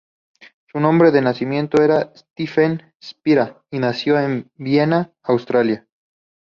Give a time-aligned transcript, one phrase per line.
[0.71, 5.85] Su nombre de nacimiento era Stephanie Spira, y nació en Viena, Austria.